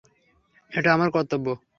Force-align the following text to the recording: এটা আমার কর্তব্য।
এটা 0.71 0.89
আমার 0.93 1.09
কর্তব্য। 1.11 1.47